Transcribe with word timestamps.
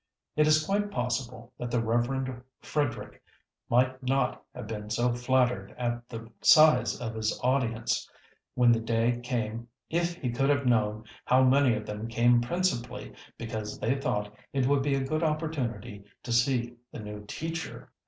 It 0.35 0.47
is 0.47 0.65
quite 0.65 0.89
possible 0.89 1.53
that 1.59 1.69
the 1.69 1.79
Reverend 1.79 2.41
Frederick 2.59 3.21
might 3.69 4.01
not 4.01 4.43
have 4.55 4.65
been 4.65 4.89
so 4.89 5.13
flattered 5.13 5.75
at 5.77 6.09
the 6.09 6.27
size 6.41 6.99
of 6.99 7.13
his 7.13 7.39
audience 7.43 8.09
when 8.55 8.71
the 8.71 8.79
day 8.79 9.19
came 9.21 9.67
if 9.91 10.15
he 10.15 10.31
could 10.31 10.49
have 10.49 10.65
known 10.65 11.03
how 11.23 11.43
many 11.43 11.75
of 11.75 11.85
them 11.85 12.07
came 12.07 12.41
principally 12.41 13.13
because 13.37 13.77
they 13.79 13.93
thought 14.01 14.33
it 14.53 14.65
would 14.65 14.81
be 14.81 14.95
a 14.95 15.05
good 15.07 15.21
opportunity 15.21 16.03
to 16.23 16.31
see 16.33 16.77
the 16.91 16.99
new 16.99 17.23
teacher. 17.27 17.91